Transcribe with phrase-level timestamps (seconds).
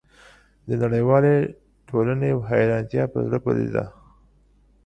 [0.67, 1.35] د نړیوالې
[1.89, 3.85] ټولنې حیرانتیا په زړه پورې ده.